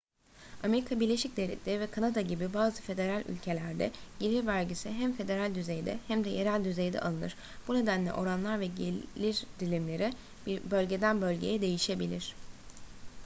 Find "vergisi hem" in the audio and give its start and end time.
4.47-5.13